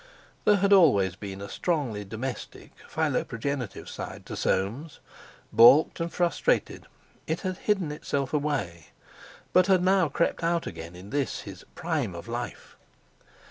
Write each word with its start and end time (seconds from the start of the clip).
There 0.45 0.55
had 0.55 0.73
always 0.73 1.15
been 1.15 1.41
a 1.41 1.47
strongly 1.47 2.03
domestic, 2.03 2.71
philoprogenitive 2.89 3.87
side 3.87 4.25
to 4.25 4.35
Soames; 4.35 4.99
baulked 5.53 5.99
and 5.99 6.11
frustrated, 6.11 6.87
it 7.27 7.41
had 7.41 7.57
hidden 7.57 7.91
itself 7.91 8.33
away, 8.33 8.87
but 9.53 9.69
now 9.83 10.05
had 10.05 10.13
crept 10.13 10.43
out 10.43 10.65
again 10.65 10.95
in 10.95 11.11
this 11.11 11.41
his 11.41 11.63
"prime 11.75 12.15
of 12.15 12.27
life." 12.27 12.75